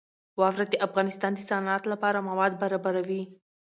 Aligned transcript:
واوره 0.39 0.65
د 0.71 0.75
افغانستان 0.87 1.31
د 1.35 1.39
صنعت 1.49 1.83
لپاره 1.91 2.25
مواد 2.29 2.53
برابروي. 2.61 3.23